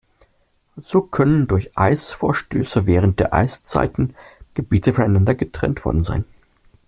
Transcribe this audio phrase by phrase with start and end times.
[0.81, 4.15] So können durch Eisvorstöße während der Eiszeiten
[4.55, 6.25] Gebiete voneinander getrennt worden sein.